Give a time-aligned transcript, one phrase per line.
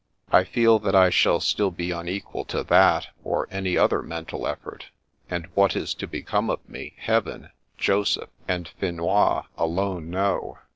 [0.31, 4.87] I feel that I shall still be unequal to that, or any other mental effort,
[5.29, 6.95] and what is to become of me.
[6.97, 10.57] Heaven, Joseph, and Finois alone know."